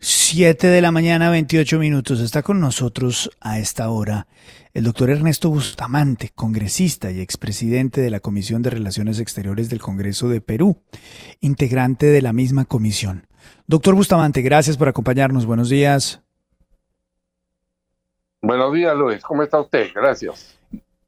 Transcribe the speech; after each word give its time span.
7 0.00 0.68
de 0.68 0.80
la 0.80 0.92
mañana, 0.92 1.28
28 1.28 1.76
minutos. 1.80 2.20
Está 2.20 2.42
con 2.42 2.60
nosotros 2.60 3.30
a 3.40 3.58
esta 3.58 3.90
hora 3.90 4.28
el 4.72 4.84
doctor 4.84 5.10
Ernesto 5.10 5.50
Bustamante, 5.50 6.30
congresista 6.32 7.10
y 7.10 7.20
expresidente 7.20 8.00
de 8.00 8.10
la 8.10 8.20
Comisión 8.20 8.62
de 8.62 8.70
Relaciones 8.70 9.18
Exteriores 9.18 9.68
del 9.68 9.80
Congreso 9.80 10.28
de 10.28 10.40
Perú, 10.40 10.80
integrante 11.40 12.06
de 12.06 12.22
la 12.22 12.32
misma 12.32 12.64
comisión. 12.64 13.26
Doctor 13.66 13.96
Bustamante, 13.96 14.40
gracias 14.40 14.76
por 14.76 14.86
acompañarnos. 14.86 15.46
Buenos 15.46 15.68
días. 15.68 16.22
Buenos 18.40 18.72
días, 18.72 18.96
Luis. 18.96 19.20
¿Cómo 19.24 19.42
está 19.42 19.60
usted? 19.60 19.88
Gracias. 19.92 20.56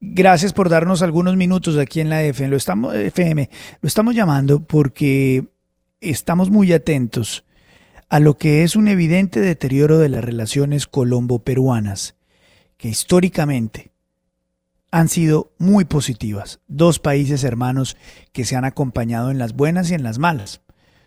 Gracias 0.01 0.51
por 0.51 0.67
darnos 0.67 1.01
algunos 1.01 1.37
minutos 1.37 1.77
aquí 1.77 2.01
en 2.01 2.09
la 2.09 2.23
FM. 2.23 2.49
Lo 2.49 2.57
estamos, 2.57 2.93
FM. 2.93 3.49
Lo 3.79 3.87
estamos 3.87 4.15
llamando 4.15 4.59
porque 4.59 5.45
estamos 6.01 6.49
muy 6.49 6.73
atentos 6.73 7.45
a 8.11 8.19
lo 8.19 8.37
que 8.37 8.63
es 8.63 8.75
un 8.75 8.89
evidente 8.89 9.39
deterioro 9.39 9.97
de 9.97 10.09
las 10.09 10.21
relaciones 10.21 10.85
colombo-peruanas, 10.85 12.15
que 12.75 12.89
históricamente 12.89 13.93
han 14.91 15.07
sido 15.07 15.53
muy 15.57 15.85
positivas. 15.85 16.59
Dos 16.67 16.99
países 16.99 17.45
hermanos 17.45 17.95
que 18.33 18.43
se 18.43 18.57
han 18.57 18.65
acompañado 18.65 19.31
en 19.31 19.37
las 19.37 19.53
buenas 19.53 19.89
y 19.89 19.93
en 19.93 20.03
las 20.03 20.19
malas. 20.19 20.59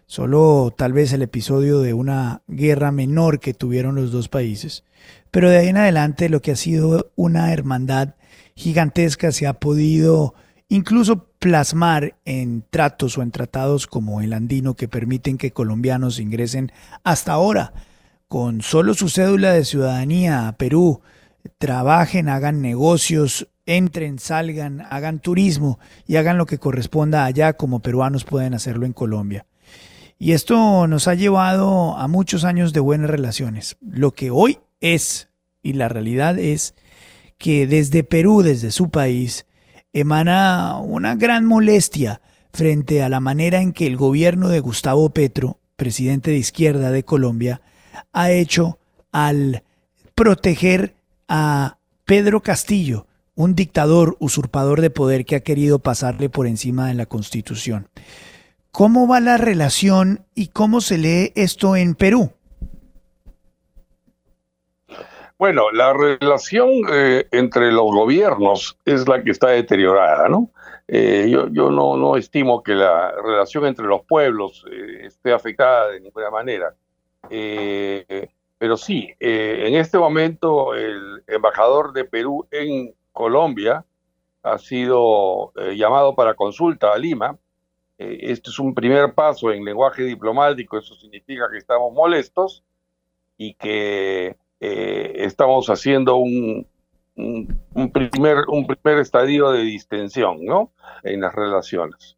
Solo 0.06 0.72
tal 0.74 0.94
vez 0.94 1.12
el 1.12 1.20
episodio 1.20 1.80
de 1.80 1.92
una 1.92 2.40
guerra 2.48 2.90
menor 2.90 3.38
que 3.38 3.52
tuvieron 3.52 3.96
los 3.96 4.10
dos 4.10 4.30
países. 4.30 4.82
Pero 5.30 5.50
de 5.50 5.58
ahí 5.58 5.68
en 5.68 5.76
adelante 5.76 6.30
lo 6.30 6.40
que 6.40 6.52
ha 6.52 6.56
sido 6.56 7.12
una 7.16 7.52
hermandad 7.52 8.14
gigantesca 8.56 9.30
se 9.30 9.46
ha 9.46 9.60
podido 9.60 10.32
incluso 10.68 11.28
plasmar 11.38 12.16
en 12.24 12.64
tratos 12.70 13.18
o 13.18 13.22
en 13.22 13.30
tratados 13.30 13.86
como 13.86 14.20
el 14.20 14.32
andino 14.32 14.74
que 14.74 14.88
permiten 14.88 15.38
que 15.38 15.52
colombianos 15.52 16.18
ingresen 16.18 16.72
hasta 17.02 17.32
ahora 17.32 17.72
con 18.28 18.62
solo 18.62 18.94
su 18.94 19.08
cédula 19.08 19.52
de 19.52 19.64
ciudadanía 19.64 20.48
a 20.48 20.56
Perú, 20.56 21.02
trabajen, 21.58 22.28
hagan 22.28 22.62
negocios, 22.62 23.48
entren, 23.66 24.18
salgan, 24.18 24.80
hagan 24.90 25.20
turismo 25.20 25.78
y 26.06 26.16
hagan 26.16 26.38
lo 26.38 26.46
que 26.46 26.58
corresponda 26.58 27.24
allá 27.24 27.52
como 27.52 27.80
peruanos 27.80 28.24
pueden 28.24 28.54
hacerlo 28.54 28.86
en 28.86 28.92
Colombia. 28.92 29.46
Y 30.18 30.32
esto 30.32 30.86
nos 30.86 31.06
ha 31.06 31.14
llevado 31.14 31.96
a 31.96 32.08
muchos 32.08 32.44
años 32.44 32.72
de 32.72 32.80
buenas 32.80 33.10
relaciones. 33.10 33.76
Lo 33.80 34.12
que 34.12 34.30
hoy 34.30 34.58
es, 34.80 35.28
y 35.62 35.74
la 35.74 35.88
realidad 35.88 36.38
es, 36.38 36.74
que 37.38 37.66
desde 37.66 38.04
Perú, 38.04 38.42
desde 38.42 38.70
su 38.70 38.90
país, 38.90 39.46
emana 39.94 40.76
una 40.78 41.14
gran 41.14 41.46
molestia 41.46 42.20
frente 42.52 43.02
a 43.02 43.08
la 43.08 43.20
manera 43.20 43.62
en 43.62 43.72
que 43.72 43.86
el 43.86 43.96
gobierno 43.96 44.48
de 44.48 44.60
Gustavo 44.60 45.08
Petro, 45.10 45.58
presidente 45.76 46.32
de 46.32 46.36
izquierda 46.36 46.90
de 46.90 47.04
Colombia, 47.04 47.62
ha 48.12 48.30
hecho 48.30 48.78
al 49.12 49.62
proteger 50.14 50.94
a 51.28 51.78
Pedro 52.04 52.42
Castillo, 52.42 53.06
un 53.36 53.54
dictador 53.54 54.16
usurpador 54.20 54.80
de 54.80 54.90
poder 54.90 55.24
que 55.24 55.36
ha 55.36 55.40
querido 55.40 55.78
pasarle 55.78 56.28
por 56.28 56.46
encima 56.46 56.88
de 56.88 56.94
la 56.94 57.06
Constitución. 57.06 57.88
¿Cómo 58.70 59.08
va 59.08 59.20
la 59.20 59.36
relación 59.36 60.26
y 60.34 60.48
cómo 60.48 60.80
se 60.80 60.98
lee 60.98 61.32
esto 61.34 61.76
en 61.76 61.94
Perú? 61.94 62.32
Bueno, 65.44 65.70
la 65.72 65.92
relación 65.92 66.70
eh, 66.90 67.28
entre 67.30 67.70
los 67.70 67.84
gobiernos 67.92 68.78
es 68.86 69.06
la 69.06 69.22
que 69.22 69.30
está 69.30 69.48
deteriorada, 69.48 70.26
¿no? 70.26 70.48
Eh, 70.88 71.28
yo 71.28 71.48
yo 71.48 71.70
no, 71.70 71.98
no 71.98 72.16
estimo 72.16 72.62
que 72.62 72.72
la 72.72 73.12
relación 73.12 73.66
entre 73.66 73.84
los 73.84 74.06
pueblos 74.06 74.64
eh, 74.72 75.04
esté 75.04 75.34
afectada 75.34 75.90
de 75.90 76.00
ninguna 76.00 76.30
manera. 76.30 76.74
pero 77.28 78.78
sí, 78.78 79.12
en 79.20 79.74
este 79.74 79.98
momento 79.98 80.74
el 80.74 81.22
embajador 81.26 81.92
de 81.92 82.06
Perú 82.06 82.48
en 82.50 82.94
Colombia 83.12 83.84
ha 84.42 84.56
sido 84.56 85.52
llamado 85.76 86.14
para 86.14 86.32
consulta 86.32 86.90
a 86.90 86.96
Lima. 86.96 87.36
este 87.98 88.48
es 88.48 88.58
un 88.58 88.74
primer 88.74 89.12
paso 89.12 89.52
en 89.52 89.62
lenguaje 89.62 90.04
diplomático, 90.04 90.78
eso 90.78 90.94
significa 90.94 91.50
que 91.50 91.58
estamos 91.58 91.92
molestos 91.92 92.64
y 93.36 93.52
que 93.52 94.38
eh, 94.60 95.12
estamos 95.16 95.68
haciendo 95.68 96.16
un, 96.16 96.66
un, 97.16 97.92
primer, 97.92 98.44
un 98.48 98.66
primer 98.66 99.00
estadio 99.00 99.50
de 99.50 99.62
distensión 99.62 100.44
¿no? 100.44 100.72
en 101.02 101.20
las 101.20 101.34
relaciones. 101.34 102.16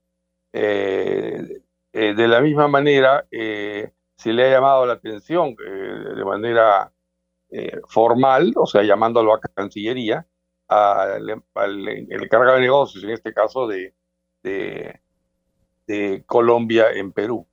Eh, 0.53 1.63
eh, 1.93 2.15
de 2.15 2.29
la 2.29 2.41
misma 2.41 2.69
manera, 2.69 3.27
se 3.31 4.33
le 4.33 4.45
ha 4.45 4.51
llamado 4.51 4.87
la 4.87 4.95
atención 4.95 5.55
de 5.57 6.25
manera 6.25 6.93
formal, 7.89 8.53
o 8.57 8.67
sea, 8.67 8.83
llamándolo 8.83 9.35
a 9.35 9.41
Cancillería, 9.41 10.27
al, 10.69 11.43
encargado 12.11 12.57
de 12.57 12.63
negocios, 12.63 13.03
en 13.05 13.11
este 13.11 13.33
caso 13.33 13.67
de, 13.67 13.95
de, 14.43 16.25
Colombia 16.27 16.91
en 16.93 17.13
Perú. 17.13 17.47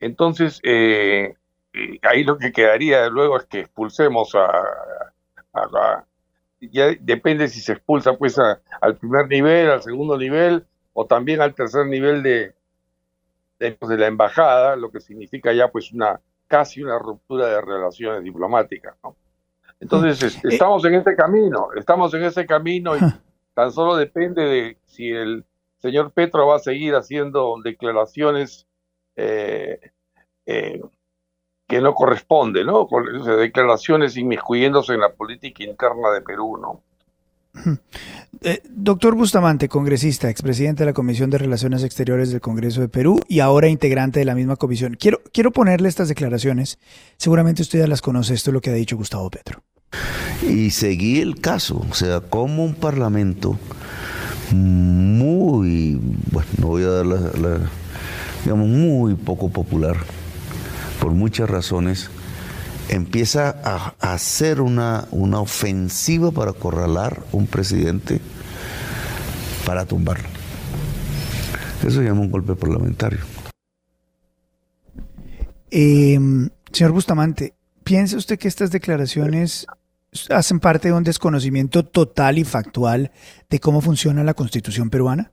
Entonces, 0.00 0.60
ahí 2.02 2.24
lo 2.24 2.38
que 2.38 2.52
quedaría 2.52 3.08
luego 3.08 3.36
es 3.38 3.44
que 3.44 3.60
expulsemos 3.60 4.34
a, 4.34 6.04
ya 6.60 6.94
depende 7.00 7.48
si 7.48 7.60
se 7.60 7.72
expulsa 7.72 8.16
pues 8.16 8.38
al 8.38 8.96
primer 8.96 9.28
nivel, 9.28 9.70
al 9.70 9.82
segundo 9.82 10.16
nivel 10.16 10.66
o 10.92 11.06
también 11.06 11.40
al 11.40 11.54
tercer 11.54 11.86
nivel 11.86 12.22
de, 12.22 12.54
de, 13.58 13.72
pues, 13.72 13.98
la 13.98 14.06
embajada, 14.06 14.76
lo 14.76 14.90
que 14.90 15.00
significa 15.00 15.52
ya 15.52 15.68
pues 15.68 15.92
una 15.92 16.20
casi 16.46 16.82
una 16.82 16.98
ruptura 16.98 17.48
de 17.48 17.60
relaciones 17.60 18.22
diplomáticas, 18.22 18.94
Entonces 19.80 20.22
este, 20.22 20.48
estamos 20.48 20.84
en 20.84 20.94
ese 20.94 21.16
camino, 21.16 21.68
estamos 21.76 22.14
en 22.14 22.22
ese 22.24 22.46
camino 22.46 22.96
y 22.96 23.00
tan 23.54 23.72
solo 23.72 23.96
depende 23.96 24.42
de 24.42 24.78
si 24.84 25.10
el 25.10 25.44
señor 25.78 26.12
Petro 26.12 26.46
va 26.46 26.56
a 26.56 26.60
seguir 26.60 26.94
haciendo 26.94 27.56
declaraciones 27.62 28.66
eh, 29.16 29.80
eh, 30.46 30.80
que 31.66 31.80
no 31.80 31.94
corresponde, 31.94 32.64
¿no? 32.64 32.86
Con 32.86 33.04
declaraciones 33.38 34.16
inmiscuyéndose 34.16 34.94
en 34.94 35.00
la 35.00 35.12
política 35.12 35.64
interna 35.64 36.10
de 36.14 36.22
Perú, 36.22 36.58
¿no? 36.60 36.82
Eh, 38.42 38.62
doctor 38.68 39.14
Bustamante, 39.14 39.66
congresista, 39.68 40.28
expresidente 40.28 40.82
de 40.82 40.90
la 40.90 40.92
Comisión 40.92 41.30
de 41.30 41.38
Relaciones 41.38 41.82
Exteriores 41.82 42.30
del 42.30 42.42
Congreso 42.42 42.82
de 42.82 42.88
Perú 42.88 43.18
y 43.28 43.40
ahora 43.40 43.68
integrante 43.68 44.18
de 44.18 44.26
la 44.26 44.34
misma 44.34 44.56
comisión. 44.56 44.94
Quiero, 45.00 45.22
quiero 45.32 45.50
ponerle 45.52 45.88
estas 45.88 46.08
declaraciones. 46.08 46.78
Seguramente 47.16 47.62
usted 47.62 47.78
ya 47.78 47.86
las 47.86 48.02
conoce, 48.02 48.34
esto 48.34 48.50
es 48.50 48.54
lo 48.54 48.60
que 48.60 48.70
ha 48.70 48.74
dicho 48.74 48.98
Gustavo 48.98 49.30
Petro. 49.30 49.62
Y 50.42 50.70
seguí 50.70 51.22
el 51.22 51.40
caso, 51.40 51.82
o 51.90 51.94
sea, 51.94 52.20
como 52.20 52.62
un 52.62 52.74
parlamento 52.74 53.58
muy, 54.52 55.98
bueno, 56.30 56.50
no 56.60 56.66
voy 56.68 56.82
a 56.82 56.88
dar 56.88 57.06
la 57.06 57.60
digamos, 58.46 58.68
muy 58.68 59.14
poco 59.14 59.48
popular, 59.48 59.96
por 61.06 61.14
muchas 61.14 61.48
razones, 61.48 62.10
empieza 62.88 63.60
a, 63.62 63.94
hacer 64.00 64.60
una, 64.60 65.06
una 65.12 65.38
ofensiva 65.38 66.32
para 66.32 66.50
acorralar 66.50 67.22
un 67.30 67.46
presidente 67.46 68.20
para 69.64 69.86
tumbarlo. 69.86 70.28
Eso 71.78 72.00
se 72.00 72.02
llama 72.02 72.22
un 72.22 72.32
golpe 72.32 72.56
parlamentario. 72.56 73.20
Em, 75.70 76.48
Señor 76.72 76.90
Bustamante, 76.90 77.54
¿piensa 77.84 78.16
usted 78.16 78.36
que 78.36 78.48
estas 78.48 78.72
declaraciones 78.72 79.64
hacen 80.30 80.58
parte 80.58 80.88
de 80.88 80.94
un 80.94 81.04
desconocimiento 81.04 81.84
total 81.84 82.36
y 82.38 82.42
factual 82.42 83.12
de 83.48 83.60
cómo 83.60 83.80
funciona 83.80 84.24
la 84.24 84.34
constitución 84.34 84.90
peruana? 84.90 85.30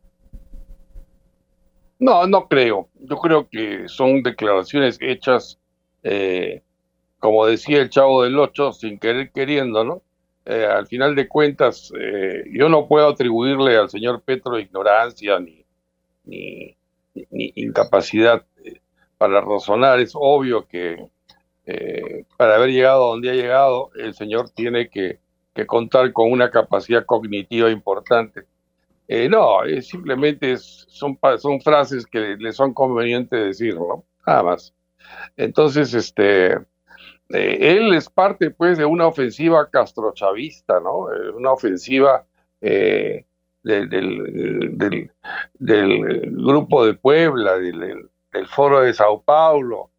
No, 1.98 2.28
no 2.28 2.48
creo. 2.48 2.90
Yo 3.00 3.18
creo 3.18 3.48
que 3.50 3.88
son 3.88 4.22
declaraciones 4.22 5.00
hechas, 5.02 5.58
eh, 6.04 6.62
como 7.20 7.46
decía 7.46 7.82
el 7.82 7.90
chavo 7.90 8.24
del 8.24 8.38
Ocho, 8.38 8.74
sin 8.74 9.00
querer 9.00 9.32
queriendo, 9.32 9.84
¿no? 9.84 10.02
Eh, 10.46 10.66
al 10.66 10.88
final 10.88 11.16
de 11.16 11.28
cuentas, 11.28 11.92
eh, 11.98 12.44
yo 12.52 12.68
no 12.70 12.88
puedo 12.88 13.08
atribuirle 13.08 13.78
al 13.78 13.90
señor 13.90 14.22
Petro 14.22 14.60
ignorancia 14.60 15.40
ni, 15.40 15.66
ni, 16.26 16.76
incapacidad 17.56 18.46
para 19.18 19.42
razonar. 19.42 20.00
Es 20.00 20.12
obvio 20.16 20.68
que 20.68 21.08
para 22.36 22.56
haber 22.56 22.72
llegado 22.72 23.06
a 23.06 23.10
donde 23.12 23.30
ha 23.30 23.34
llegado, 23.34 23.92
el 23.96 24.14
señor 24.14 24.50
tiene 24.50 24.90
que, 24.90 25.20
que 25.54 25.66
contar 25.66 26.12
con 26.12 26.30
una 26.30 26.52
capacidad 26.52 27.06
cognitiva 27.06 27.70
importante 27.72 28.46
no, 29.30 29.60
simplemente 29.82 30.58
son, 30.58 31.18
son 31.38 31.62
frases 31.62 32.06
que 32.06 32.36
le 32.38 32.52
son 32.54 32.74
convenientes 32.74 33.40
decir, 33.40 33.76
¿no? 33.76 34.04
Nada 34.26 34.44
más. 34.44 34.74
Entonces, 35.38 35.94
este, 35.94 36.54
eh, 36.54 37.58
él 37.60 37.94
es 37.94 38.10
parte, 38.10 38.52
pues, 38.52 38.78
de 38.78 38.86
una 38.86 39.08
ofensiva 39.08 39.70
castrochavista, 39.70 40.80
¿no? 40.80 41.12
Eh, 41.14 41.32
una 41.32 41.52
ofensiva 41.52 42.26
del, 42.62 43.26
del, 43.64 45.12
grupo 46.32 46.86
de 46.86 46.94
Puebla, 46.94 47.58
del, 47.58 48.10
foro 48.48 48.82
de 48.82 48.94
Sao 48.94 49.22
Paulo, 49.22 49.90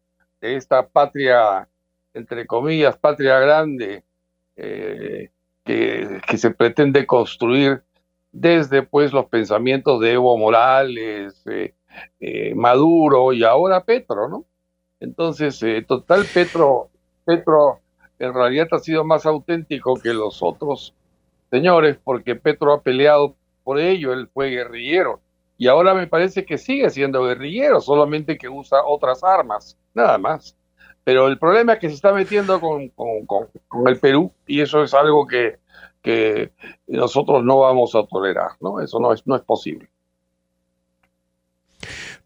de 0.41 0.55
esta 0.55 0.87
patria, 0.87 1.67
entre 2.13 2.47
comillas, 2.47 2.97
patria 2.97 3.39
grande, 3.39 4.03
que, 4.55 5.31
que 5.63 6.37
se 6.37 6.51
pretende 6.51 7.05
construir 7.05 7.83
desde 8.35 8.83
pues 8.83 9.13
los 9.13 9.27
pensamientos 9.27 10.01
de 10.01 10.13
Evo 10.13 10.37
Morales, 10.37 11.41
eh, 11.47 11.73
eh, 12.19 12.53
Maduro 12.53 13.31
y 13.31 13.45
ahora 13.45 13.85
Petro, 13.85 14.27
¿no? 14.27 14.45
Entonces, 14.99 15.61
eh, 15.63 15.83
total, 15.87 16.25
Petro, 16.33 16.89
Petro 17.25 17.79
en 18.19 18.33
realidad 18.33 18.67
ha 18.71 18.79
sido 18.79 19.03
más 19.03 19.25
auténtico 19.25 19.95
que 19.95 20.13
los 20.13 20.41
otros 20.41 20.93
señores, 21.51 21.97
porque 22.03 22.35
Petro 22.35 22.73
ha 22.73 22.81
peleado 22.81 23.35
por 23.63 23.79
ello, 23.79 24.13
él 24.13 24.29
fue 24.33 24.49
guerrillero, 24.49 25.19
y 25.57 25.67
ahora 25.67 25.93
me 25.93 26.07
parece 26.07 26.45
que 26.45 26.57
sigue 26.57 26.89
siendo 26.89 27.23
guerrillero, 27.23 27.81
solamente 27.81 28.37
que 28.37 28.49
usa 28.49 28.85
otras 28.85 29.23
armas, 29.23 29.77
nada 29.93 30.17
más. 30.17 30.55
Pero 31.03 31.27
el 31.27 31.37
problema 31.37 31.73
es 31.73 31.79
que 31.79 31.89
se 31.89 31.95
está 31.95 32.11
metiendo 32.13 32.59
con, 32.59 32.89
con, 32.89 33.25
con 33.25 33.87
el 33.87 33.99
Perú, 33.99 34.31
y 34.47 34.61
eso 34.61 34.83
es 34.83 34.93
algo 34.93 35.27
que 35.27 35.59
que 36.05 36.51
nosotros 36.85 37.43
no 37.43 37.61
vamos 37.61 37.95
a 37.95 38.05
tolerar, 38.05 38.51
¿no? 38.61 38.79
Eso 38.79 38.99
no 38.99 39.11
es, 39.11 39.25
no 39.25 39.35
es 39.35 39.41
posible. 39.41 39.89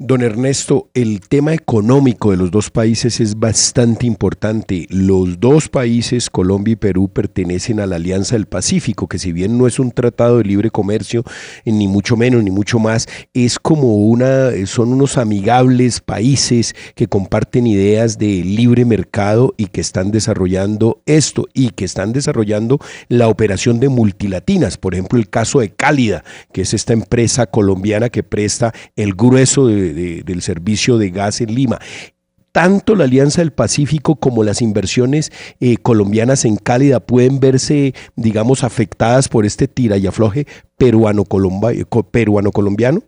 Don 0.01 0.21
Ernesto, 0.21 0.89
el 0.93 1.19
tema 1.19 1.53
económico 1.53 2.31
de 2.31 2.37
los 2.37 2.51
dos 2.51 2.69
países 2.69 3.19
es 3.19 3.37
bastante 3.37 4.07
importante. 4.07 4.87
Los 4.89 5.41
dos 5.41 5.67
países, 5.67 6.29
Colombia 6.29 6.71
y 6.71 6.75
Perú, 6.77 7.09
pertenecen 7.09 7.81
a 7.81 7.85
la 7.85 7.97
Alianza 7.97 8.37
del 8.37 8.45
Pacífico, 8.45 9.09
que 9.09 9.19
si 9.19 9.33
bien 9.33 9.57
no 9.57 9.67
es 9.67 9.77
un 9.77 9.91
tratado 9.91 10.37
de 10.37 10.45
libre 10.45 10.71
comercio, 10.71 11.25
eh, 11.65 11.73
ni 11.73 11.89
mucho 11.89 12.15
menos, 12.15 12.41
ni 12.45 12.49
mucho 12.49 12.79
más, 12.79 13.07
es 13.33 13.59
como 13.59 13.97
una, 13.97 14.51
son 14.67 14.93
unos 14.93 15.17
amigables 15.17 15.99
países 15.99 16.75
que 16.95 17.07
comparten 17.07 17.67
ideas 17.67 18.17
de 18.17 18.41
libre 18.41 18.85
mercado 18.85 19.53
y 19.57 19.65
que 19.65 19.81
están 19.81 20.11
desarrollando 20.11 21.01
esto 21.07 21.49
y 21.53 21.71
que 21.71 21.83
están 21.83 22.13
desarrollando 22.13 22.79
la 23.09 23.27
operación 23.27 23.81
de 23.81 23.89
multilatinas. 23.89 24.77
Por 24.77 24.93
ejemplo, 24.93 25.19
el 25.19 25.29
caso 25.29 25.59
de 25.59 25.71
Cálida, 25.71 26.23
que 26.53 26.61
es 26.61 26.73
esta 26.73 26.93
empresa 26.93 27.47
colombiana 27.47 28.07
que 28.07 28.23
presta 28.23 28.73
el 28.95 29.13
grueso 29.13 29.67
de 29.67 29.88
del 29.93 30.41
servicio 30.41 30.97
de 30.97 31.09
gas 31.09 31.41
en 31.41 31.53
Lima 31.53 31.79
tanto 32.51 32.95
la 32.95 33.05
Alianza 33.05 33.41
del 33.41 33.51
Pacífico 33.51 34.15
como 34.15 34.43
las 34.43 34.61
inversiones 34.61 35.31
eh, 35.59 35.77
colombianas 35.77 36.45
en 36.45 36.57
Cálida 36.57 36.99
pueden 36.99 37.39
verse, 37.39 37.95
digamos, 38.15 38.63
afectadas 38.63 39.27
por 39.29 39.45
este 39.45 39.67
tira 39.67 39.97
y 39.97 40.07
afloje 40.07 40.47
peruano-colombiano? 40.77 43.03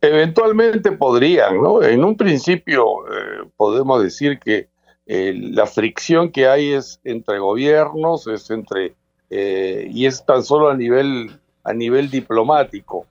Eventualmente 0.00 0.92
podrían, 0.92 1.60
¿no? 1.62 1.82
En 1.82 2.04
un 2.04 2.16
principio 2.16 2.84
eh, 3.06 3.48
podemos 3.56 4.00
decir 4.02 4.38
que 4.38 4.68
eh, 5.06 5.34
la 5.34 5.66
fricción 5.66 6.30
que 6.30 6.46
hay 6.46 6.72
es 6.72 7.00
entre 7.04 7.38
gobiernos, 7.38 8.26
es 8.26 8.50
entre 8.50 8.94
y 9.28 10.06
es 10.06 10.24
tan 10.24 10.44
solo 10.44 10.70
a 10.70 10.76
nivel 10.76 11.40
a 11.64 11.72
nivel 11.72 12.10
diplomático 12.10 13.06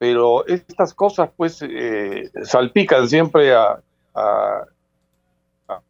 pero 0.00 0.46
estas 0.46 0.94
cosas 0.94 1.28
pues 1.36 1.60
eh, 1.60 2.30
salpican 2.42 3.06
siempre 3.06 3.54
a, 3.54 3.82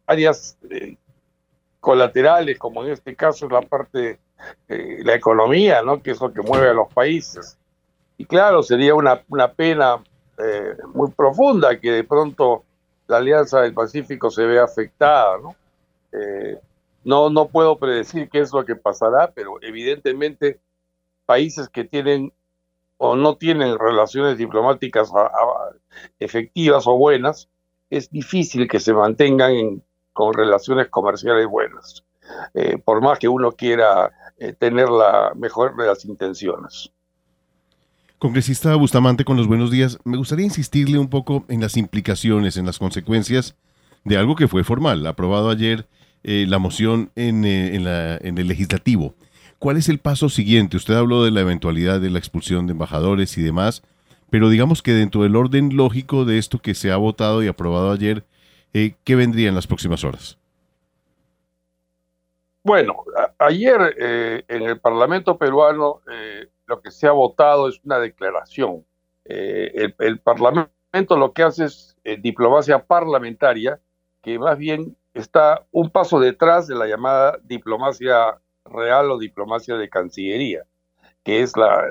áreas 0.05 0.57
eh, 0.69 0.97
colaterales, 1.79 2.59
como 2.59 2.83
en 2.83 2.91
este 2.91 3.15
caso 3.15 3.45
es 3.45 3.53
la 3.53 3.61
parte, 3.61 4.19
eh, 4.67 4.99
la 5.05 5.15
economía, 5.15 5.81
¿no? 5.81 6.03
que 6.03 6.11
es 6.11 6.19
lo 6.19 6.33
que 6.33 6.41
mueve 6.41 6.67
a 6.67 6.73
los 6.73 6.93
países. 6.93 7.57
Y 8.17 8.25
claro, 8.25 8.61
sería 8.63 8.95
una, 8.95 9.23
una 9.29 9.53
pena 9.53 10.03
muy 10.93 11.11
profunda 11.11 11.79
que 11.79 11.91
de 11.91 12.03
pronto 12.03 12.65
la 13.07 13.17
Alianza 13.17 13.61
del 13.61 13.73
Pacífico 13.73 14.29
se 14.29 14.43
vea 14.43 14.65
afectada, 14.65 15.37
¿no? 15.37 15.55
no, 17.05 17.29
no 17.29 17.47
puedo 17.47 17.77
predecir 17.77 18.29
qué 18.29 18.39
es 18.39 18.51
lo 18.51 18.65
que 18.65 18.75
pasará, 18.75 19.31
pero 19.31 19.61
evidentemente 19.61 20.59
países 21.25 21.69
que 21.69 21.85
tienen 21.85 22.33
o 23.03 23.15
no 23.15 23.35
tienen 23.35 23.79
relaciones 23.79 24.37
diplomáticas 24.37 25.09
efectivas 26.19 26.85
o 26.85 26.95
buenas, 26.95 27.49
es 27.89 28.11
difícil 28.11 28.67
que 28.67 28.79
se 28.79 28.93
mantengan 28.93 29.81
con 30.13 30.35
relaciones 30.35 30.87
comerciales 30.89 31.47
buenas, 31.47 32.03
eh, 32.53 32.77
por 32.77 33.01
más 33.01 33.17
que 33.17 33.27
uno 33.27 33.53
quiera 33.53 34.11
eh, 34.37 34.53
tener 34.53 34.87
la 34.87 35.33
mejor 35.35 35.75
de 35.77 35.87
las 35.87 36.05
intenciones. 36.05 36.91
Congresista 38.19 38.75
Bustamante, 38.75 39.25
con 39.25 39.35
los 39.35 39.47
buenos 39.47 39.71
días, 39.71 39.97
me 40.03 40.17
gustaría 40.17 40.45
insistirle 40.45 40.99
un 40.99 41.09
poco 41.09 41.43
en 41.47 41.59
las 41.59 41.77
implicaciones, 41.77 42.55
en 42.55 42.67
las 42.67 42.77
consecuencias 42.77 43.55
de 44.03 44.17
algo 44.17 44.35
que 44.35 44.47
fue 44.47 44.63
formal, 44.63 45.07
aprobado 45.07 45.49
ayer 45.49 45.87
eh, 46.21 46.45
la 46.47 46.59
moción 46.59 47.09
en, 47.15 47.45
en, 47.45 47.83
la, 47.83 48.17
en 48.17 48.37
el 48.37 48.47
legislativo 48.47 49.15
¿Cuál 49.61 49.77
es 49.77 49.89
el 49.89 49.99
paso 49.99 50.27
siguiente? 50.27 50.75
Usted 50.75 50.95
habló 50.95 51.23
de 51.23 51.29
la 51.29 51.41
eventualidad 51.41 52.01
de 52.01 52.09
la 52.09 52.17
expulsión 52.17 52.65
de 52.65 52.71
embajadores 52.71 53.37
y 53.37 53.43
demás, 53.43 53.83
pero 54.31 54.49
digamos 54.49 54.81
que 54.81 54.91
dentro 54.91 55.21
del 55.21 55.35
orden 55.35 55.77
lógico 55.77 56.25
de 56.25 56.39
esto 56.39 56.57
que 56.57 56.73
se 56.73 56.91
ha 56.91 56.97
votado 56.97 57.43
y 57.43 57.47
aprobado 57.47 57.91
ayer, 57.91 58.23
eh, 58.73 58.95
¿qué 59.03 59.15
vendría 59.15 59.49
en 59.49 59.53
las 59.53 59.67
próximas 59.67 60.03
horas? 60.03 60.39
Bueno, 62.63 63.03
ayer 63.37 63.95
eh, 63.99 64.43
en 64.47 64.63
el 64.63 64.79
Parlamento 64.79 65.37
peruano 65.37 66.01
eh, 66.11 66.47
lo 66.65 66.81
que 66.81 66.89
se 66.89 67.05
ha 67.05 67.11
votado 67.11 67.69
es 67.69 67.79
una 67.83 67.99
declaración. 67.99 68.83
El, 69.25 69.93
el, 69.99 70.19
Parlamento 70.21 71.17
lo 71.17 71.33
que 71.33 71.43
hace 71.43 71.65
es 71.65 71.95
diplomacia 72.23 72.83
parlamentaria, 72.83 73.79
que 74.23 74.39
más 74.39 74.57
bien 74.57 74.97
está 75.13 75.67
un 75.69 75.91
paso 75.91 76.19
detrás 76.19 76.65
de 76.65 76.73
la 76.73 76.87
llamada 76.87 77.37
diplomacia 77.43 78.39
real 78.65 79.11
o 79.11 79.17
diplomacia 79.17 79.75
de 79.75 79.89
Cancillería, 79.89 80.65
que 81.23 81.41
es 81.41 81.55
la, 81.55 81.87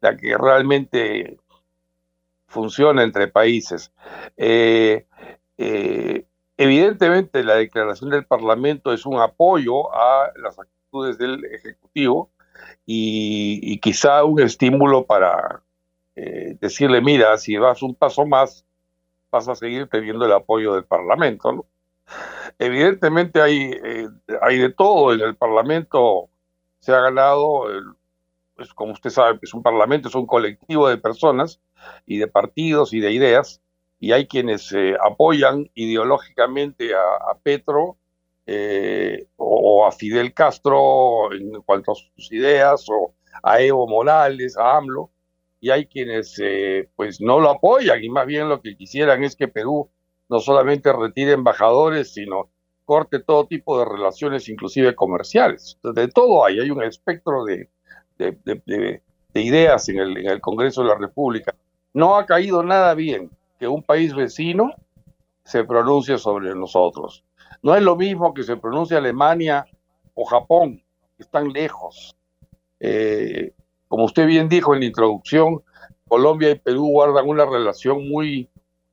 la, 0.00 0.16
que 0.16 0.36
realmente 0.36 1.38
funciona 2.46 3.02
entre 3.02 3.28
países. 3.28 3.92
Eh, 4.36 5.06
eh, 5.56 6.26
evidentemente 6.56 7.42
la 7.42 7.56
declaración 7.56 8.10
del 8.10 8.26
Parlamento 8.26 8.92
es 8.92 9.06
un 9.06 9.18
apoyo 9.18 9.94
a 9.94 10.30
las 10.36 10.58
actitudes 10.58 11.18
del 11.18 11.44
Ejecutivo 11.46 12.30
y, 12.86 13.78
quizá 13.78 14.24
un 14.24 14.40
estímulo 14.40 15.04
para 15.04 15.62
eh, 16.16 16.56
decirle, 16.60 17.00
mira, 17.00 17.36
si 17.38 17.56
vas 17.56 17.82
un 17.82 17.94
paso 17.94 18.26
más, 18.26 18.64
vas 19.30 19.48
a 19.48 19.54
seguir 19.54 19.88
teniendo 19.88 20.26
el 20.26 20.32
apoyo 20.32 20.74
del 20.74 20.84
Parlamento. 20.84 21.52
¿no? 21.52 21.66
Evidentemente 22.58 23.40
hay, 23.40 23.72
eh, 23.72 24.08
hay 24.40 24.58
de 24.58 24.70
todo. 24.70 25.12
En 25.12 25.20
el 25.20 25.36
Parlamento, 25.36 26.28
se 26.80 26.92
ha 26.92 27.00
ganado, 27.00 27.66
pues 28.54 28.72
como 28.74 28.92
usted 28.92 29.10
sabe, 29.10 29.38
es 29.42 29.54
un 29.54 29.62
Parlamento, 29.62 30.08
es 30.08 30.14
un 30.14 30.26
colectivo 30.26 30.88
de 30.88 30.98
personas 30.98 31.60
y 32.06 32.18
de 32.18 32.28
partidos 32.28 32.92
y 32.92 33.00
de 33.00 33.12
ideas, 33.12 33.60
y 33.98 34.12
hay 34.12 34.26
quienes 34.26 34.72
eh, 34.72 34.96
apoyan 35.02 35.70
ideológicamente 35.74 36.94
a, 36.94 37.34
Petro 37.42 37.96
eh, 38.46 39.26
o, 39.36 39.86
a 39.86 39.92
Fidel 39.92 40.34
Castro 40.34 41.32
en 41.32 41.62
cuanto 41.62 41.92
a 41.92 41.94
sus 41.94 42.30
ideas, 42.32 42.86
o 42.88 43.14
a 43.42 43.60
Evo 43.60 43.86
Morales, 43.86 44.56
a 44.56 44.76
AMLO, 44.76 45.10
y 45.60 45.70
hay 45.70 45.86
quienes 45.86 46.38
pues 46.94 47.22
no 47.22 47.40
lo 47.40 47.50
apoyan 47.50 48.04
y 48.04 48.10
más 48.10 48.26
bien 48.26 48.50
lo 48.50 48.60
que 48.60 48.76
quisieran 48.76 49.24
es 49.24 49.34
que 49.34 49.48
Perú 49.48 49.88
no 50.28 50.40
solamente 50.40 50.92
retire 50.92 51.32
embajadores, 51.32 52.14
sino 52.14 52.50
corte 52.84 53.20
todo 53.20 53.46
tipo 53.46 53.78
de 53.78 53.84
relaciones, 53.84 54.48
inclusive 54.48 54.94
comerciales. 54.94 55.78
De 55.82 56.08
todo 56.08 56.44
hay, 56.44 56.60
hay 56.60 56.70
un 56.70 56.82
espectro 56.82 57.44
de, 57.44 57.70
de, 58.18 59.02
ideas 59.34 59.88
en 59.88 59.98
el, 59.98 60.16
en 60.18 60.26
el 60.26 60.40
Congreso 60.40 60.82
de 60.82 60.88
la 60.88 60.96
República. 60.96 61.54
No 61.92 62.16
ha 62.16 62.26
caído 62.26 62.62
nada 62.62 62.94
bien 62.94 63.30
que 63.58 63.68
un 63.68 63.82
país 63.82 64.14
vecino 64.14 64.74
se 65.44 65.64
pronuncie 65.64 66.18
sobre 66.18 66.54
nosotros. 66.54 67.24
No 67.62 67.74
es 67.74 67.82
lo 67.82 67.96
mismo 67.96 68.34
que 68.34 68.42
se 68.42 68.56
pronuncie 68.56 68.96
Alemania 68.96 69.66
o 70.14 70.24
Japón, 70.24 70.82
que 71.16 71.22
están 71.22 71.48
lejos. 71.52 72.16
Eh, 72.80 73.52
como 73.88 74.04
usted 74.04 74.26
bien 74.26 74.48
dijo 74.48 74.74
en 74.74 74.80
la 74.80 74.86
introducción, 74.86 75.62
Colombia 76.08 76.50
y 76.50 76.58
Perú 76.58 76.88
guardan 76.88 77.28
una 77.28 77.44
relación 77.46 78.08
muy, 78.08 78.48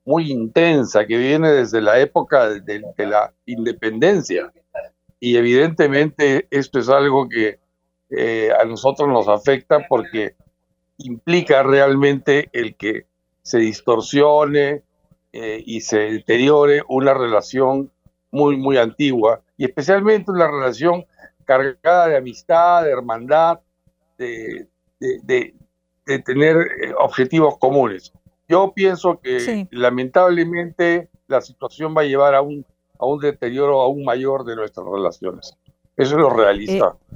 muy 0.06 0.32
intensa 0.32 1.06
que 1.06 1.18
viene 1.18 1.52
desde 1.52 1.82
la 1.82 2.00
época 2.00 2.50
de, 2.50 2.84
la 2.98 3.34
independencia. 3.46 4.52
Y 5.20 5.38
evidentemente 5.38 6.48
esto 6.50 6.80
es 6.80 6.90
algo 6.90 7.30
que 7.30 7.60
eh, 8.10 8.50
a 8.60 8.66
nosotros 8.66 9.08
nos 9.08 9.28
afecta 9.28 9.86
porque 9.88 10.36
implica 10.98 11.64
realmente 11.64 12.50
el 12.54 12.76
que 12.76 13.06
se 13.42 13.60
distorsione 13.60 14.84
eh, 15.34 15.64
y 15.66 15.82
se 15.82 15.98
deteriore 15.98 16.82
una 16.88 17.14
relación 17.14 17.92
muy, 18.32 18.58
muy 18.58 18.78
antigua 18.78 19.42
y 19.58 19.66
especialmente 19.66 20.32
una 20.32 20.48
relación 20.50 21.06
cargada 21.46 22.08
de 22.08 22.18
amistad, 22.18 22.84
de 22.84 22.92
hermandad, 22.92 23.60
de, 24.18 24.68
de, 25.00 25.54
tener 26.26 26.58
eh, 26.58 26.94
objetivos 27.00 27.58
comunes. 27.58 28.12
Yo 28.52 28.74
pienso 28.76 29.20
que 29.22 29.68
lamentablemente 29.72 31.10
la 31.28 31.40
situación 31.40 31.96
va 31.96 32.02
a 32.02 32.06
llevar 32.06 32.36
a 32.36 32.42
un, 32.42 32.66
a 33.00 33.06
un 33.06 33.20
deterioro 33.20 33.82
aún 33.82 34.04
mayor 34.04 34.44
de 34.44 34.58
nuestras 34.58 34.86
relaciones. 34.86 35.58
Eso 35.96 36.16
es 36.16 36.22
lo 36.22 36.30
realista. 36.30 36.98
Eh, 37.10 37.16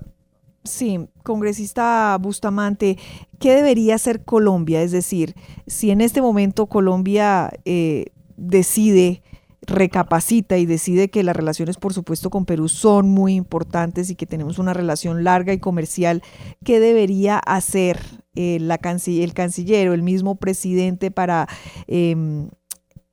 sí, 0.64 1.10
congresista 1.24 2.18
Bustamante, 2.22 2.98
¿qué 3.38 3.54
debería 3.54 3.96
hacer 3.96 4.24
Colombia? 4.24 4.82
Es 4.82 4.94
decir, 4.94 5.36
si 5.68 5.92
en 5.92 6.00
este 6.00 6.22
momento 6.22 6.68
Colombia 6.68 7.52
eh, 7.66 8.06
decide 8.38 9.22
recapacita 9.66 10.58
y 10.58 10.66
decide 10.66 11.10
que 11.10 11.24
las 11.24 11.36
relaciones, 11.36 11.78
por 11.78 11.94
supuesto, 11.94 12.30
con 12.30 12.46
Perú 12.46 12.70
son 12.70 13.10
muy 13.10 13.36
importantes 13.36 14.10
y 14.10 14.16
que 14.16 14.26
tenemos 14.26 14.60
una 14.60 14.74
relación 14.74 15.24
larga 15.24 15.54
y 15.54 15.60
comercial, 15.60 16.22
¿qué 16.64 16.80
debería 16.80 17.38
hacer 17.40 18.00
eh, 18.36 18.58
el 18.58 19.34
canciller 19.34 19.90
o 19.90 19.94
el 19.94 20.04
mismo 20.04 20.36
presidente 20.36 21.12
para 21.12 21.48
em, 21.88 22.50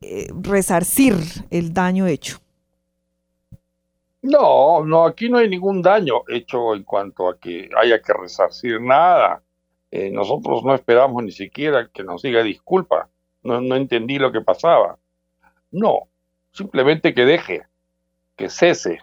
eh, 0.01 0.29
resarcir 0.41 1.15
el 1.51 1.73
daño 1.73 2.07
hecho? 2.07 2.39
No, 4.23 4.85
no, 4.85 5.05
aquí 5.05 5.29
no 5.29 5.39
hay 5.39 5.49
ningún 5.49 5.83
daño 5.83 6.23
hecho 6.29 6.75
en 6.75 6.85
cuanto 6.85 7.29
a 7.29 7.39
que 7.39 7.69
haya 7.77 8.01
que 8.01 8.13
resarcir 8.13 8.81
nada. 8.81 9.43
Eh, 9.91 10.11
nosotros 10.11 10.65
no 10.65 10.75
esperamos 10.75 11.25
ni 11.25 11.33
siquiera 11.33 11.91
que 11.93 12.05
nos 12.05 12.23
diga 12.23 12.43
disculpa. 12.43 13.09
No, 13.43 13.61
no 13.61 13.75
entendí 13.75 14.19
lo 14.19 14.31
que 14.31 14.41
pasaba. 14.41 14.97
No, 15.73 16.09
simplemente 16.53 17.15
que 17.15 17.25
deje, 17.25 17.63
que 18.37 18.49
cese, 18.49 19.01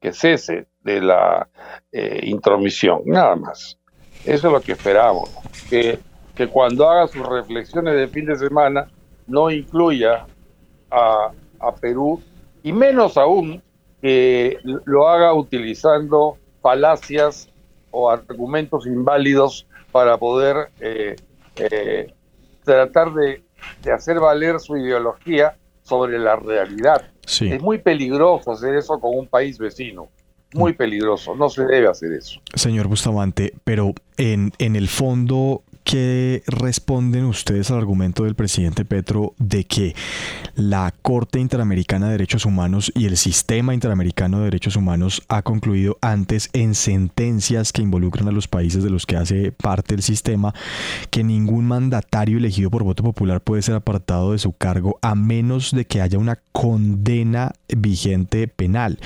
que 0.00 0.12
cese 0.12 0.66
de 0.82 1.00
la 1.00 1.48
eh, 1.92 2.20
intromisión, 2.24 3.02
nada 3.04 3.36
más. 3.36 3.78
Eso 4.24 4.46
es 4.48 4.52
lo 4.52 4.60
que 4.60 4.72
esperamos, 4.72 5.30
que, 5.68 5.98
que 6.34 6.46
cuando 6.48 6.88
haga 6.88 7.08
sus 7.08 7.26
reflexiones 7.26 7.94
de 7.94 8.08
fin 8.08 8.26
de 8.26 8.36
semana 8.36 8.88
no 9.26 9.50
incluya 9.50 10.26
a, 10.90 11.30
a 11.60 11.74
Perú 11.74 12.22
y 12.62 12.72
menos 12.72 13.16
aún 13.16 13.62
que 14.00 14.58
lo 14.84 15.08
haga 15.08 15.34
utilizando 15.34 16.38
falacias 16.62 17.48
o 17.90 18.10
argumentos 18.10 18.86
inválidos 18.86 19.66
para 19.92 20.16
poder 20.16 20.70
eh, 20.80 21.16
eh, 21.56 22.12
tratar 22.64 23.12
de, 23.12 23.42
de, 23.82 23.92
hacer 23.92 24.20
valer 24.20 24.60
su 24.60 24.76
ideología 24.76 25.56
sobre 25.90 26.20
la 26.20 26.36
realidad. 26.36 27.02
Es 27.26 27.60
muy 27.60 27.78
peligroso 27.78 28.52
hacer 28.52 28.76
eso 28.76 28.98
con 29.00 29.18
un 29.18 29.26
país 29.26 29.58
vecino. 29.58 30.08
Muy 30.54 30.72
peligroso, 30.72 31.34
no 31.36 31.48
se 31.48 31.64
debe 31.64 31.88
hacer 31.88 32.12
eso. 32.12 32.40
Señor 32.54 32.88
Bustamante, 32.88 33.52
pero 33.62 33.92
en, 34.16 34.52
en 34.58 34.74
el 34.74 34.88
fondo, 34.88 35.62
¿Qué 35.90 36.44
responden 36.46 37.24
ustedes 37.24 37.72
al 37.72 37.78
argumento 37.78 38.22
del 38.22 38.36
presidente 38.36 38.84
Petro 38.84 39.34
de 39.38 39.64
que 39.64 39.96
la 40.54 40.94
Corte 41.02 41.40
Interamericana 41.40 42.06
de 42.06 42.12
Derechos 42.12 42.46
Humanos 42.46 42.92
y 42.94 43.06
el 43.06 43.16
sistema 43.16 43.74
interamericano 43.74 44.38
de 44.38 44.44
derechos 44.44 44.76
humanos 44.76 45.20
ha 45.28 45.42
concluido 45.42 45.96
antes 46.00 46.48
en 46.52 46.76
sentencias 46.76 47.72
que 47.72 47.82
involucran 47.82 48.28
a 48.28 48.30
los 48.30 48.46
países 48.46 48.84
de 48.84 48.90
los 48.90 49.04
que 49.04 49.16
hace 49.16 49.50
parte 49.50 49.96
el 49.96 50.02
sistema 50.02 50.54
que 51.10 51.24
ningún 51.24 51.66
mandatario 51.66 52.38
elegido 52.38 52.70
por 52.70 52.84
voto 52.84 53.02
popular 53.02 53.40
puede 53.40 53.62
ser 53.62 53.74
apartado 53.74 54.30
de 54.30 54.38
su 54.38 54.52
cargo 54.52 54.96
a 55.02 55.16
menos 55.16 55.72
de 55.72 55.86
que 55.86 56.00
haya 56.00 56.18
una 56.20 56.38
condena 56.52 57.50
vigente 57.66 58.46
penal 58.46 59.00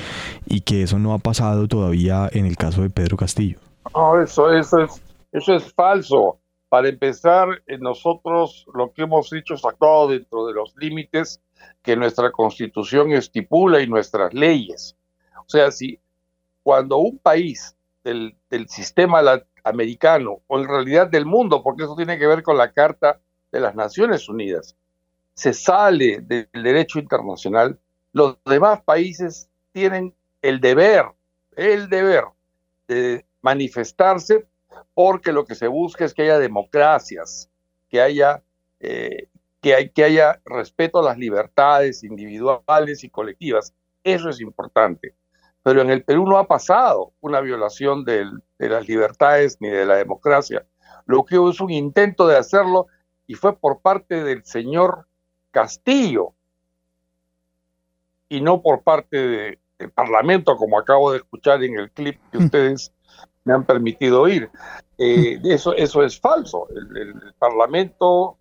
y 0.45 0.61
que 0.61 0.83
eso 0.83 0.99
no 0.99 1.15
ha 1.15 1.19
pasado 1.19 1.67
todavía 1.67 2.29
en 2.31 2.45
el 2.45 2.59
caso 2.59 2.83
de 2.83 2.91
Pedro 2.91 3.17
Castillo? 3.17 3.59
No, 3.95 4.21
eso, 4.21 4.53
eso, 4.53 4.81
es, 4.81 5.03
eso 5.33 5.55
es 5.55 5.73
falso. 5.73 6.41
Para 6.75 6.89
empezar, 6.89 7.63
eh, 7.69 7.79
nosotros 7.79 8.67
lo 8.75 8.93
que 8.93 9.03
hemos 9.03 9.33
hecho 9.33 9.55
es 9.55 9.65
actuado 9.65 10.09
dentro 10.09 10.45
de 10.45 10.55
los 10.55 10.75
límites 10.75 11.41
que 11.85 11.95
nuestra 11.95 12.33
constitución 12.33 13.13
estipula 13.13 13.81
y 13.81 13.87
nuestras 13.87 14.35
leyes. 14.35 14.97
O 15.39 15.45
sea, 15.47 15.71
si 15.71 16.01
cuando 16.65 16.97
un 16.97 17.19
país 17.19 17.77
del, 18.03 18.35
sistema 18.67 19.23
americano, 19.63 20.41
o 20.49 20.59
en 20.59 20.67
realidad 20.67 21.07
del 21.07 21.27
mundo, 21.27 21.63
porque 21.63 21.85
eso 21.85 21.95
tiene 21.95 22.19
que 22.19 22.27
ver 22.27 22.43
con 22.43 22.59
la 22.59 22.73
Carta 22.73 23.21
de 23.53 23.61
las 23.61 23.77
Naciones 23.77 24.29
Unidas, 24.29 24.75
se 25.33 25.53
sale 25.53 26.23
del 26.23 26.49
derecho 26.53 26.99
internacional, 26.99 27.79
los 28.13 28.37
demás 28.45 28.83
países 28.83 29.49
tienen 29.71 30.13
el 30.43 30.61
deber, 30.61 31.05
el 31.55 31.89
deber 31.89 32.25
de 32.89 33.25
manifestarse 33.43 34.49
porque 34.95 35.33
lo 35.33 35.45
que 35.45 35.55
se 35.55 35.69
busca 35.69 36.05
es 36.05 36.15
que 36.15 36.23
haya 36.23 36.39
democracias, 36.39 37.51
que 37.89 38.01
haya, 38.01 38.43
eh, 38.81 39.29
que, 39.61 39.91
que 39.95 40.05
haya 40.05 40.41
respeto 40.45 40.99
a 40.99 41.03
las 41.03 41.19
libertades 41.19 42.05
individuales 42.05 43.05
y 43.05 43.11
colectivas. 43.11 43.75
Eso 44.03 44.29
es 44.29 44.41
importante. 44.41 45.15
Pero 45.63 45.81
en 45.81 45.91
el 45.91 46.05
Perú 46.05 46.27
no 46.27 46.39
ha 46.39 46.47
pasado 46.47 47.13
una 47.21 47.41
violación 47.41 48.05
de 48.05 48.27
las 48.59 48.87
libertades 48.87 49.57
ni 49.61 49.69
de 49.71 49.87
la 49.87 49.97
democracia. 49.97 50.67
Lo 51.07 51.25
que 51.25 51.39
hubo 51.39 51.51
es 51.51 51.61
un 51.61 51.71
intento 51.71 52.27
de 52.27 52.37
hacerlo 52.37 52.87
y 53.27 53.35
fue 53.35 53.57
por 53.57 53.81
parte 53.81 54.23
del 54.23 54.45
señor 54.45 55.07
Castillo 55.51 56.35
y 58.29 58.41
no 58.41 58.63
por 58.63 58.83
parte 58.83 59.17
del 59.79 59.91
Parlamento, 59.95 60.57
como 60.57 60.79
acabo 60.79 61.13
de 61.13 61.19
escuchar 61.19 61.63
en 61.63 61.79
el 61.79 61.91
clip 61.91 62.21
que 62.33 62.39
mm. 62.39 62.45
ustedes 62.45 62.93
me 63.45 63.55
han 63.55 63.65
permitido 63.65 64.23
oír. 64.23 64.51
Eh, 64.99 65.39
eso, 65.45 65.75
eso 65.75 66.03
es 66.03 66.19
falso. 66.19 66.67
El, 66.71 67.33
Parlamento 67.39 68.39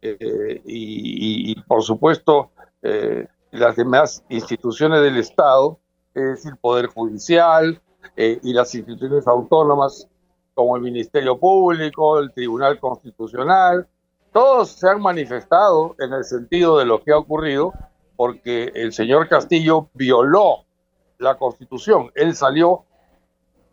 eh, 0.00 0.62
y, 0.64 1.60
por 1.62 1.82
supuesto, 1.82 2.50
eh, 2.82 3.26
las 3.50 3.76
demás 3.76 4.24
instituciones 4.28 5.02
del 5.02 5.16
Estado, 5.16 5.78
es 6.14 6.22
decir, 6.22 6.56
Poder 6.60 6.86
Judicial 6.86 7.80
y 8.16 8.52
las 8.52 8.74
instituciones 8.74 9.26
autónomas 9.26 10.08
como 10.54 10.76
el 10.76 10.82
Ministerio 10.82 11.38
Público, 11.38 12.18
el 12.18 12.32
Tribunal 12.32 12.80
Constitucional, 12.80 13.86
todos 14.32 14.70
se 14.70 14.88
han 14.88 15.00
manifestado 15.00 15.94
en 15.98 16.12
el 16.12 16.24
sentido 16.24 16.78
de 16.78 16.84
lo 16.84 17.02
que 17.02 17.12
ha 17.12 17.18
ocurrido 17.18 17.72
porque 18.16 18.72
el 18.74 18.92
señor 18.92 19.28
Castillo 19.28 19.88
violó 19.94 20.64
la 21.18 21.36
Constitución. 21.36 22.10
Él 22.14 22.34
salió 22.34 22.84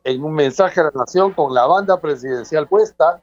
en 0.06 0.24
un 0.24 0.34
mensaje 0.34 0.80
a 0.80 0.84
la 0.84 0.92
nación 0.94 1.34
con 1.34 1.54
la 1.54 1.66
banda 1.66 2.00
presidencial 2.00 2.68
puesta 2.68 3.22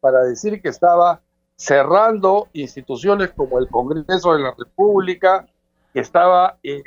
para 0.00 0.20
decir 0.20 0.60
que 0.60 0.68
estaba 0.68 1.22
cerrando 1.56 2.48
instituciones 2.52 3.32
como 3.32 3.58
el 3.58 3.66
Congreso 3.68 4.34
de 4.34 4.40
la 4.40 4.54
República, 4.56 5.46
que 5.92 6.00
estaba 6.00 6.58
eh, 6.62 6.82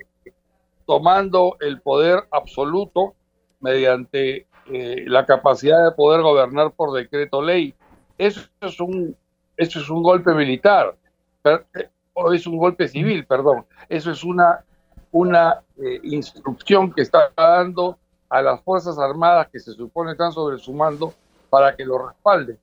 tomando 0.86 1.58
el 1.60 1.82
poder 1.82 2.28
absoluto 2.30 3.16
mediante 3.60 4.46
eh, 4.72 5.06
la 5.08 5.26
capacidad 5.26 5.84
de 5.84 5.92
poder 5.92 6.22
gobernar 6.22 6.72
por 6.72 6.94
decreto 6.94 7.42
ley. 7.42 7.74
Eso 8.20 8.42
es 8.62 8.80
un, 8.80 9.18
eso 9.58 9.80
es 9.80 9.90
un 9.90 10.04
golpe 10.04 10.36
militar, 10.36 10.96
eh, 11.44 11.90
o 12.14 12.32
es 12.32 12.46
un 12.46 12.58
golpe 12.58 12.88
civil, 12.88 13.26
perdón. 13.26 13.66
Eso 13.90 14.12
es 14.12 14.24
una, 14.24 14.64
una 15.12 15.64
instrucción 16.04 16.94
que 16.94 17.02
está 17.02 17.32
dando 17.36 17.98
a 18.32 18.42
las 18.42 18.62
Fuerzas 18.62 18.98
Armadas 18.98 19.50
que 19.52 19.60
se 19.60 19.74
supone 19.74 20.14
están 20.14 20.32
sobre 20.32 20.58
su 20.58 20.74
mando 20.74 21.14
para 21.52 21.76
que 21.76 21.86
lo 21.86 22.08
respalden, 22.08 22.58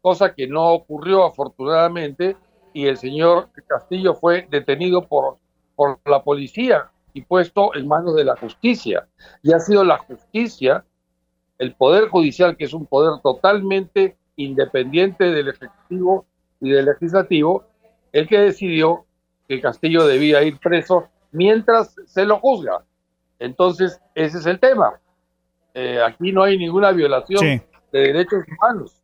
cosa 0.00 0.34
que 0.34 0.48
no 0.48 0.72
ocurrió 0.72 1.24
afortunadamente 1.24 2.36
y 2.72 2.86
el 2.86 2.96
señor 2.96 3.50
Castillo 3.68 4.14
fue 4.14 4.48
detenido 4.50 5.06
por 5.06 5.36
por 5.74 5.98
la 6.04 6.22
policía 6.22 6.90
y 7.12 7.22
puesto 7.22 7.74
en 7.74 7.88
manos 7.88 8.14
de 8.14 8.24
la 8.24 8.36
justicia. 8.36 9.06
Y 9.42 9.52
ha 9.52 9.58
sido 9.58 9.84
la 9.84 9.98
justicia, 9.98 10.84
el 11.58 11.74
Poder 11.74 12.08
Judicial, 12.08 12.56
que 12.56 12.64
es 12.64 12.72
un 12.72 12.86
poder 12.86 13.20
totalmente 13.22 14.16
independiente 14.36 15.24
del 15.24 15.48
Ejecutivo 15.48 16.26
y 16.60 16.70
del 16.70 16.86
Legislativo, 16.86 17.64
el 18.12 18.28
que 18.28 18.38
decidió 18.38 19.04
que 19.48 19.60
Castillo 19.60 20.06
debía 20.06 20.42
ir 20.42 20.58
preso 20.58 21.08
mientras 21.32 21.94
se 22.06 22.24
lo 22.24 22.38
juzga. 22.38 22.84
Entonces, 23.42 24.00
ese 24.14 24.38
es 24.38 24.46
el 24.46 24.60
tema. 24.60 25.00
Eh, 25.74 26.00
aquí 26.00 26.32
no 26.32 26.44
hay 26.44 26.56
ninguna 26.56 26.92
violación 26.92 27.40
de 27.92 27.98
derechos 27.98 28.44
humanos. 28.48 29.02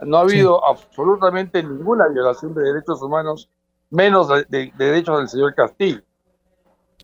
No 0.00 0.16
ha 0.16 0.20
habido 0.22 0.64
absolutamente 0.66 1.62
ninguna 1.62 2.08
violación 2.08 2.54
de 2.54 2.62
derechos 2.62 3.02
humanos, 3.02 3.50
menos 3.90 4.28
de 4.48 4.72
derechos 4.78 5.18
del 5.18 5.28
señor 5.28 5.54
Castillo. 5.54 6.00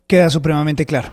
Queda 0.06 0.30
supremamente 0.30 0.86
claro. 0.86 1.12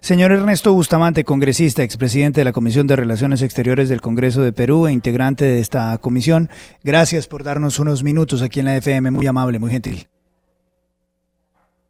Señor 0.00 0.32
Ernesto 0.32 0.72
Bustamante, 0.72 1.24
congresista, 1.24 1.82
expresidente 1.82 2.40
de 2.40 2.44
la 2.44 2.52
Comisión 2.52 2.86
de 2.86 2.96
Relaciones 2.96 3.42
Exteriores 3.42 3.88
del 3.88 4.00
Congreso 4.00 4.42
de 4.42 4.52
Perú 4.52 4.86
e 4.86 4.92
integrante 4.92 5.44
de 5.44 5.60
esta 5.60 5.96
comisión, 5.98 6.48
gracias 6.82 7.26
por 7.26 7.44
darnos 7.44 7.78
unos 7.78 8.02
minutos 8.02 8.42
aquí 8.42 8.60
en 8.60 8.66
la 8.66 8.76
FM, 8.76 9.10
muy 9.10 9.26
amable, 9.26 9.58
muy 9.58 9.70
gentil. 9.70 10.08